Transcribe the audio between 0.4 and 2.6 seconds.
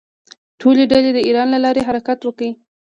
ټولې ډلې د ایران له لارې حرکت وکړ.